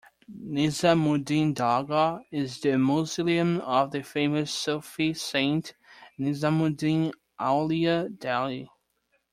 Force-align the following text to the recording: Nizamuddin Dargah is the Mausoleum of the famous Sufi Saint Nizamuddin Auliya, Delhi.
Nizamuddin 0.51 1.53
Dargah 1.53 2.23
is 2.31 2.59
the 2.61 2.75
Mausoleum 2.75 3.59
of 3.61 3.91
the 3.91 4.01
famous 4.01 4.51
Sufi 4.51 5.13
Saint 5.13 5.75
Nizamuddin 6.19 7.11
Auliya, 7.39 8.09
Delhi. 8.17 8.67